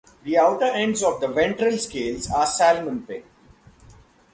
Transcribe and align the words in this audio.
The 0.23 0.35
outer 0.35 0.65
ends 0.65 1.03
of 1.03 1.21
the 1.21 1.27
ventral 1.27 1.77
scales 1.77 2.27
are 2.31 2.47
salmon-pink. 2.47 3.23